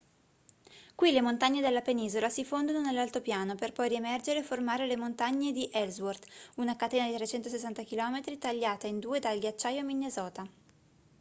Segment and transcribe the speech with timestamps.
[0.95, 5.51] qui le montagne della penisola si fondono nell'altopiano per poi riemergere e formare le montagne
[5.51, 10.43] di ellsworth una catena di 360 km tagliata in due dal ghiacciaio minnesota